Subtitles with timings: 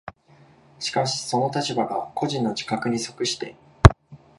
[0.79, 3.55] しかしその立場が個人の自覚に即して